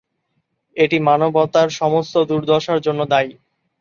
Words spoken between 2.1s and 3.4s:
দুর্দশার জন্য দায়ী।